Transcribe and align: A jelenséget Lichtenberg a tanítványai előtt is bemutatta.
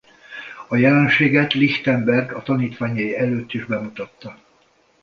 A 0.67 0.75
jelenséget 0.75 1.53
Lichtenberg 1.53 2.31
a 2.31 2.43
tanítványai 2.43 3.17
előtt 3.17 3.51
is 3.53 3.65
bemutatta. 3.65 4.37